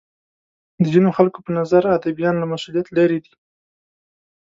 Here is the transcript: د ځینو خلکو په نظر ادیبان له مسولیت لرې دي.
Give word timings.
د 0.81 0.83
ځینو 0.93 1.09
خلکو 1.17 1.39
په 1.45 1.51
نظر 1.59 1.83
ادیبان 1.97 2.35
له 2.39 2.45
مسولیت 2.53 2.87
لرې 2.97 3.19
دي. 3.25 3.33